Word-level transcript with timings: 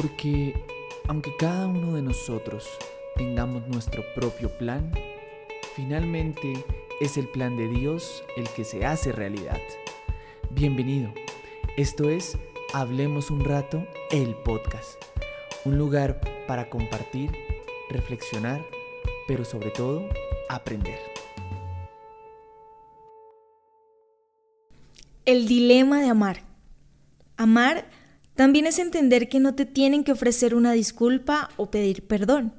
Porque 0.00 0.54
aunque 1.08 1.34
cada 1.36 1.66
uno 1.66 1.92
de 1.94 2.02
nosotros 2.02 2.68
tengamos 3.16 3.66
nuestro 3.66 4.04
propio 4.14 4.48
plan, 4.56 4.92
finalmente 5.74 6.64
es 7.00 7.16
el 7.16 7.26
plan 7.26 7.56
de 7.56 7.66
Dios 7.66 8.22
el 8.36 8.48
que 8.50 8.62
se 8.62 8.86
hace 8.86 9.10
realidad. 9.10 9.58
Bienvenido. 10.50 11.12
Esto 11.76 12.10
es 12.10 12.38
Hablemos 12.72 13.32
un 13.32 13.44
rato, 13.44 13.84
el 14.12 14.36
podcast. 14.36 15.02
Un 15.64 15.78
lugar 15.78 16.20
para 16.46 16.70
compartir, 16.70 17.32
reflexionar, 17.90 18.64
pero 19.26 19.44
sobre 19.44 19.70
todo 19.70 20.08
aprender. 20.48 21.00
El 25.24 25.48
dilema 25.48 26.00
de 26.00 26.08
amar. 26.08 26.42
Amar 27.36 27.98
también 28.38 28.66
es 28.66 28.78
entender 28.78 29.28
que 29.28 29.40
no 29.40 29.56
te 29.56 29.66
tienen 29.66 30.04
que 30.04 30.12
ofrecer 30.12 30.54
una 30.54 30.70
disculpa 30.70 31.50
o 31.56 31.72
pedir 31.72 32.06
perdón, 32.06 32.54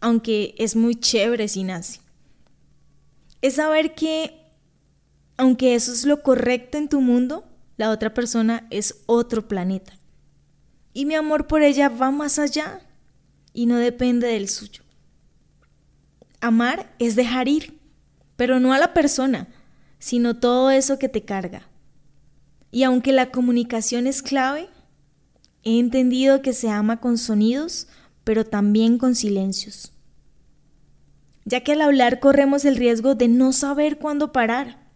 aunque 0.00 0.54
es 0.56 0.74
muy 0.74 0.94
chévere 0.94 1.48
si 1.48 1.64
nace. 1.64 2.00
Es 3.42 3.56
saber 3.56 3.94
que, 3.94 4.40
aunque 5.36 5.74
eso 5.74 5.92
es 5.92 6.06
lo 6.06 6.22
correcto 6.22 6.78
en 6.78 6.88
tu 6.88 7.02
mundo, 7.02 7.44
la 7.76 7.90
otra 7.90 8.14
persona 8.14 8.66
es 8.70 9.02
otro 9.04 9.48
planeta. 9.48 9.92
Y 10.94 11.04
mi 11.04 11.14
amor 11.14 11.46
por 11.46 11.60
ella 11.60 11.90
va 11.90 12.10
más 12.10 12.38
allá 12.38 12.80
y 13.52 13.66
no 13.66 13.76
depende 13.76 14.28
del 14.28 14.48
suyo. 14.48 14.82
Amar 16.40 16.90
es 16.98 17.16
dejar 17.16 17.48
ir, 17.48 17.78
pero 18.36 18.60
no 18.60 18.72
a 18.72 18.78
la 18.78 18.94
persona, 18.94 19.48
sino 19.98 20.38
todo 20.38 20.70
eso 20.70 20.98
que 20.98 21.10
te 21.10 21.20
carga. 21.20 21.68
Y 22.70 22.84
aunque 22.84 23.12
la 23.12 23.30
comunicación 23.30 24.06
es 24.06 24.22
clave, 24.22 24.70
he 25.66 25.80
entendido 25.80 26.42
que 26.42 26.52
se 26.52 26.70
ama 26.70 27.00
con 27.00 27.18
sonidos, 27.18 27.88
pero 28.22 28.46
también 28.46 28.98
con 28.98 29.16
silencios. 29.16 29.92
Ya 31.44 31.64
que 31.64 31.72
al 31.72 31.82
hablar 31.82 32.20
corremos 32.20 32.64
el 32.64 32.76
riesgo 32.76 33.16
de 33.16 33.26
no 33.26 33.52
saber 33.52 33.98
cuándo 33.98 34.30
parar 34.30 34.86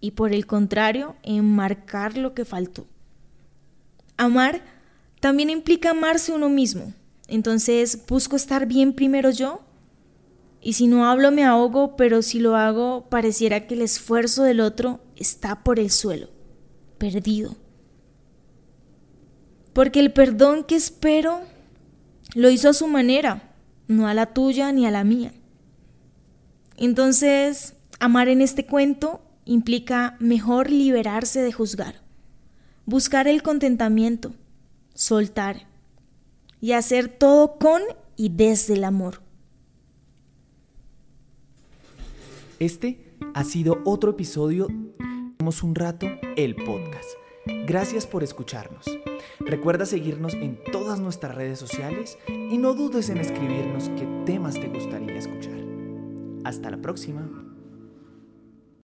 y 0.00 0.10
por 0.10 0.34
el 0.34 0.44
contrario, 0.44 1.16
enmarcar 1.22 2.18
lo 2.18 2.34
que 2.34 2.44
faltó. 2.44 2.86
Amar 4.18 4.62
también 5.20 5.48
implica 5.48 5.92
amarse 5.92 6.32
uno 6.32 6.50
mismo. 6.50 6.92
Entonces 7.26 8.04
busco 8.06 8.36
estar 8.36 8.66
bien 8.66 8.92
primero 8.92 9.30
yo. 9.30 9.62
Y 10.60 10.74
si 10.74 10.88
no 10.88 11.06
hablo 11.06 11.32
me 11.32 11.44
ahogo, 11.44 11.96
pero 11.96 12.20
si 12.20 12.38
lo 12.38 12.56
hago 12.56 13.06
pareciera 13.08 13.66
que 13.66 13.74
el 13.74 13.80
esfuerzo 13.80 14.42
del 14.42 14.60
otro 14.60 15.00
está 15.16 15.64
por 15.64 15.78
el 15.78 15.90
suelo, 15.90 16.28
perdido. 16.98 17.61
Porque 19.72 20.00
el 20.00 20.12
perdón 20.12 20.64
que 20.64 20.76
espero 20.76 21.40
lo 22.34 22.50
hizo 22.50 22.68
a 22.68 22.74
su 22.74 22.86
manera, 22.86 23.54
no 23.88 24.06
a 24.06 24.14
la 24.14 24.26
tuya 24.34 24.72
ni 24.72 24.86
a 24.86 24.90
la 24.90 25.04
mía. 25.04 25.32
Entonces, 26.76 27.74
amar 28.00 28.28
en 28.28 28.40
este 28.40 28.66
cuento 28.66 29.22
implica 29.44 30.16
mejor 30.18 30.70
liberarse 30.70 31.42
de 31.42 31.52
juzgar, 31.52 32.02
buscar 32.86 33.28
el 33.28 33.42
contentamiento, 33.42 34.32
soltar 34.94 35.66
y 36.60 36.72
hacer 36.72 37.08
todo 37.08 37.58
con 37.58 37.82
y 38.16 38.28
desde 38.30 38.74
el 38.74 38.84
amor. 38.84 39.20
Este 42.58 43.16
ha 43.34 43.42
sido 43.44 43.80
otro 43.84 44.12
episodio 44.12 44.68
Tenemos 45.42 45.64
un 45.64 45.74
rato 45.74 46.06
el 46.36 46.54
podcast. 46.54 47.08
Gracias 47.66 48.06
por 48.06 48.22
escucharnos. 48.22 48.84
Recuerda 49.40 49.86
seguirnos 49.86 50.34
en 50.34 50.58
todas 50.72 51.00
nuestras 51.00 51.34
redes 51.34 51.58
sociales 51.58 52.18
y 52.28 52.58
no 52.58 52.74
dudes 52.74 53.08
en 53.10 53.18
escribirnos 53.18 53.90
qué 53.90 54.06
temas 54.26 54.54
te 54.54 54.68
gustaría 54.68 55.16
escuchar. 55.16 55.58
Hasta 56.44 56.70
la 56.70 56.78
próxima. 56.78 57.51